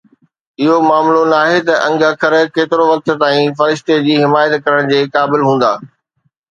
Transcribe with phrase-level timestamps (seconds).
[0.61, 5.39] اهو معلوم ناهي ته انگ اکر ڪيترو وقت تائين فرشتي جي حمايت ڪرڻ جي قابل
[5.47, 5.71] هوندا.